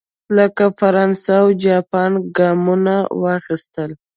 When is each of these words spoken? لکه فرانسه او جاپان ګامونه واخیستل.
لکه 0.37 0.63
فرانسه 0.79 1.31
او 1.41 1.47
جاپان 1.63 2.11
ګامونه 2.37 2.95
واخیستل. 3.21 3.91